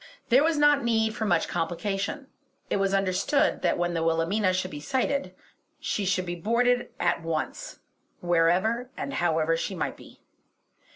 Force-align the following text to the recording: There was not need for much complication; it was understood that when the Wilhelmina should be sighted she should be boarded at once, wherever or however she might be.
There 0.29 0.43
was 0.43 0.57
not 0.57 0.83
need 0.83 1.13
for 1.15 1.25
much 1.27 1.47
complication; 1.47 2.25
it 2.71 2.77
was 2.77 2.91
understood 2.91 3.61
that 3.61 3.77
when 3.77 3.93
the 3.93 4.01
Wilhelmina 4.03 4.51
should 4.51 4.71
be 4.71 4.79
sighted 4.79 5.35
she 5.79 6.05
should 6.05 6.25
be 6.25 6.33
boarded 6.33 6.89
at 6.99 7.21
once, 7.21 7.77
wherever 8.19 8.89
or 8.97 9.09
however 9.11 9.55
she 9.55 9.75
might 9.75 9.97
be. 9.97 10.19